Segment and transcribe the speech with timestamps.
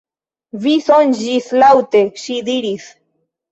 [0.63, 2.91] Vi sonĝis laŭte, ŝi diris.